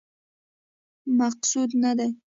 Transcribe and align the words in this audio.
مقصود 1.17 1.69
نه 1.83 1.91
دی. 1.97 2.11